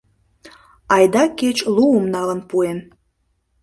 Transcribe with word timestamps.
Айда 0.95 1.23
кеч 1.39 1.57
луым 1.75 2.05
налын 2.13 2.39
пуэм! 2.49 2.79